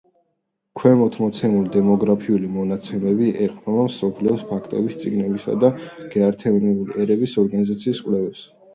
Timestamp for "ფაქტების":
4.55-4.99